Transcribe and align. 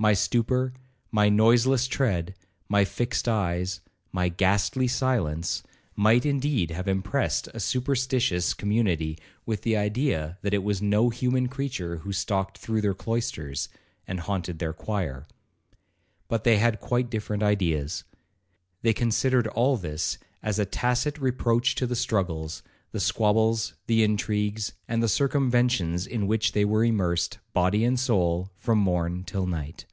My 0.00 0.12
stupor, 0.12 0.74
my 1.10 1.28
noiseless 1.28 1.88
tread, 1.88 2.36
my 2.68 2.84
fixed 2.84 3.26
eyes, 3.26 3.80
my 4.12 4.28
ghastly 4.28 4.86
silence, 4.86 5.64
might 5.96 6.24
indeed 6.24 6.70
have 6.70 6.86
impressed 6.86 7.48
a 7.48 7.58
superstitious 7.58 8.54
community 8.54 9.18
with 9.44 9.62
the 9.62 9.76
idea 9.76 10.38
that 10.42 10.54
it 10.54 10.62
was 10.62 10.80
no 10.80 11.08
human 11.10 11.48
creature 11.48 11.96
who 11.96 12.12
stalked 12.12 12.58
through 12.58 12.80
their 12.80 12.94
cloisters, 12.94 13.68
and 14.06 14.20
haunted 14.20 14.60
their 14.60 14.72
choir. 14.72 15.26
But 16.28 16.44
they 16.44 16.58
had 16.58 16.78
quite 16.78 17.10
different 17.10 17.42
ideas. 17.42 18.04
They 18.82 18.92
considered 18.92 19.48
all 19.48 19.76
this 19.76 20.16
as 20.44 20.60
a 20.60 20.64
tacit 20.64 21.18
reproach 21.18 21.74
to 21.74 21.88
the 21.88 21.96
struggles, 21.96 22.62
the 22.90 23.00
squabbles, 23.00 23.74
the 23.86 24.02
intrigues, 24.02 24.72
and 24.86 25.02
the 25.02 25.08
circumventions, 25.08 26.06
in 26.06 26.26
which 26.26 26.52
they 26.52 26.64
were 26.64 26.84
immersed, 26.86 27.36
body 27.52 27.84
and 27.84 28.00
soul, 28.00 28.50
from 28.56 28.78
morn 28.78 29.22
till 29.24 29.44
night. 29.44 29.84